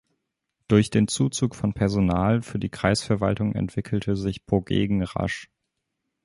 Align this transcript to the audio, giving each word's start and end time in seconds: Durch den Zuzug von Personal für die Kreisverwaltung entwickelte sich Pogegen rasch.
Durch 0.67 0.89
den 0.89 1.07
Zuzug 1.07 1.53
von 1.53 1.73
Personal 1.73 2.41
für 2.41 2.57
die 2.57 2.69
Kreisverwaltung 2.71 3.53
entwickelte 3.53 4.15
sich 4.15 4.47
Pogegen 4.47 5.03
rasch. 5.03 5.51